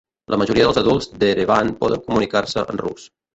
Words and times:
La 0.33 0.37
majoria 0.41 0.63
dels 0.67 0.79
adults 0.81 1.07
d'Erevan 1.25 1.69
poden 1.85 2.03
comunicar-se 2.09 2.65
en 2.75 2.83
rus. 2.87 3.07